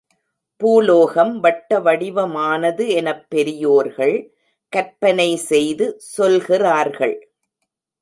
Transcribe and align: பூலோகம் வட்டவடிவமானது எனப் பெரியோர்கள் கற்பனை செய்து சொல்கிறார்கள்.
பூலோகம் 0.61 1.43
வட்டவடிவமானது 1.43 2.87
எனப் 2.89 3.29
பெரியோர்கள் 3.29 4.33
கற்பனை 4.69 5.35
செய்து 5.35 5.99
சொல்கிறார்கள். 5.99 7.31